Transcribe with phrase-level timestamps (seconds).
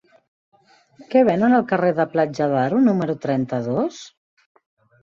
[1.11, 4.03] Què venen al carrer de Platja d'Aro número trenta-dos?